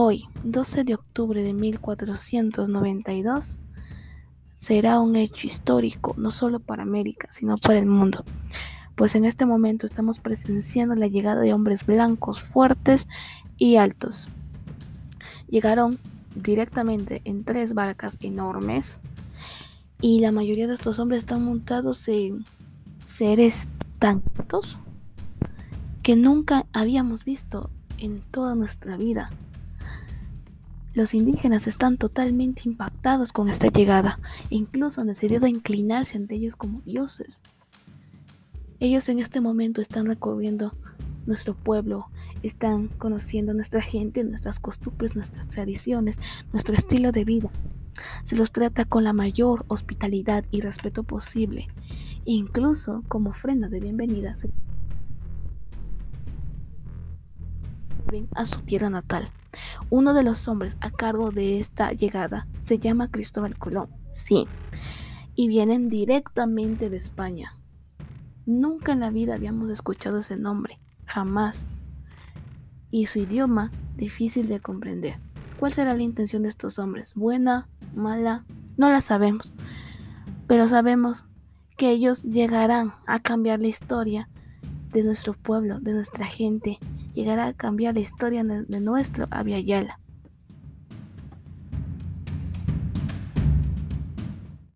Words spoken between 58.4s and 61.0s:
su tierra natal. Uno de los hombres a